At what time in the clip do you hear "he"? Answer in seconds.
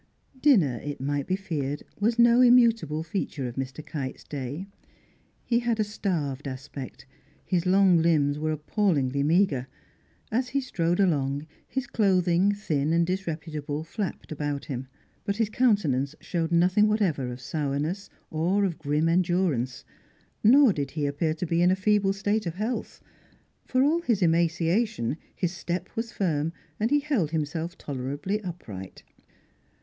5.45-5.59, 10.49-10.59, 20.89-21.05, 26.89-27.01